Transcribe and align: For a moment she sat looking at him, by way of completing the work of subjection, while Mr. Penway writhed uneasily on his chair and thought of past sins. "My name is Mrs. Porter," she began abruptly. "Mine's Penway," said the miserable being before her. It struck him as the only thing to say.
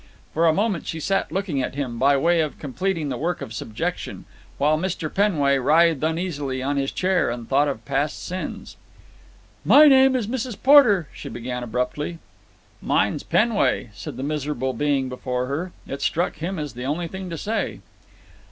For 0.33 0.47
a 0.47 0.51
moment 0.51 0.87
she 0.87 0.99
sat 0.99 1.31
looking 1.31 1.61
at 1.61 1.75
him, 1.75 1.99
by 1.99 2.17
way 2.17 2.41
of 2.41 2.57
completing 2.57 3.09
the 3.09 3.19
work 3.19 3.39
of 3.39 3.53
subjection, 3.53 4.25
while 4.57 4.75
Mr. 4.75 5.13
Penway 5.13 5.59
writhed 5.59 6.03
uneasily 6.03 6.59
on 6.63 6.75
his 6.77 6.91
chair 6.91 7.29
and 7.29 7.47
thought 7.47 7.67
of 7.67 7.85
past 7.85 8.25
sins. 8.25 8.77
"My 9.63 9.87
name 9.87 10.15
is 10.15 10.25
Mrs. 10.25 10.57
Porter," 10.63 11.07
she 11.13 11.29
began 11.29 11.61
abruptly. 11.61 12.17
"Mine's 12.81 13.21
Penway," 13.21 13.91
said 13.93 14.17
the 14.17 14.23
miserable 14.23 14.73
being 14.73 15.07
before 15.07 15.45
her. 15.45 15.71
It 15.87 16.01
struck 16.01 16.37
him 16.37 16.57
as 16.57 16.73
the 16.73 16.85
only 16.85 17.07
thing 17.07 17.29
to 17.29 17.37
say. 17.37 17.81